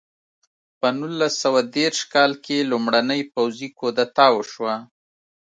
[0.79, 4.75] په نولس سوه دېرش کال کې لومړنۍ پوځي کودتا وشوه.